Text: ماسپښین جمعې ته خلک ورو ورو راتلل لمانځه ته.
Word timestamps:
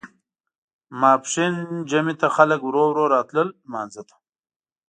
ماسپښین 0.99 1.53
جمعې 1.89 2.15
ته 2.21 2.27
خلک 2.35 2.59
ورو 2.63 2.83
ورو 2.89 3.05
راتلل 3.15 3.47
لمانځه 3.65 4.01
ته. 4.09 4.15